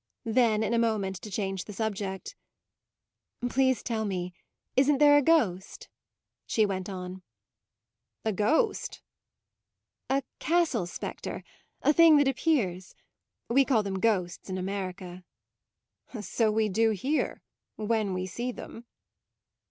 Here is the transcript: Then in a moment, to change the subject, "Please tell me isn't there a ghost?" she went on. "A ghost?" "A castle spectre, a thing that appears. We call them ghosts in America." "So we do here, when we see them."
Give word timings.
Then 0.25 0.63
in 0.63 0.73
a 0.73 0.79
moment, 0.79 1.17
to 1.17 1.29
change 1.29 1.65
the 1.65 1.73
subject, 1.73 2.35
"Please 3.47 3.83
tell 3.83 4.03
me 4.03 4.33
isn't 4.75 4.97
there 4.97 5.15
a 5.15 5.21
ghost?" 5.21 5.89
she 6.47 6.65
went 6.65 6.89
on. 6.89 7.21
"A 8.25 8.33
ghost?" 8.33 9.03
"A 10.09 10.23
castle 10.39 10.87
spectre, 10.87 11.43
a 11.83 11.93
thing 11.93 12.17
that 12.17 12.27
appears. 12.27 12.95
We 13.47 13.63
call 13.63 13.83
them 13.83 13.99
ghosts 13.99 14.49
in 14.49 14.57
America." 14.57 15.23
"So 16.19 16.51
we 16.51 16.67
do 16.67 16.89
here, 16.89 17.43
when 17.75 18.15
we 18.15 18.25
see 18.25 18.51
them." 18.51 18.85